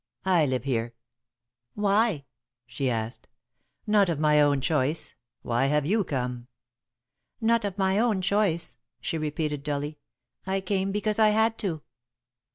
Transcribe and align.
I 0.25 0.47
live 0.47 0.63
here." 0.63 0.95
"Why?" 1.75 2.25
she 2.65 2.89
asked. 2.89 3.27
"Not 3.85 4.09
of 4.09 4.19
my 4.19 4.41
own 4.41 4.59
choice. 4.59 5.13
Why 5.43 5.67
have 5.67 5.85
you 5.85 6.03
come?" 6.03 6.47
"Not 7.39 7.63
of 7.65 7.77
my 7.77 7.99
own 7.99 8.19
choice," 8.23 8.77
she 8.99 9.19
repeated, 9.19 9.61
dully. 9.61 9.99
"I 10.47 10.59
came 10.59 10.91
because 10.91 11.19
I 11.19 11.29
had 11.29 11.59
to." 11.59 11.83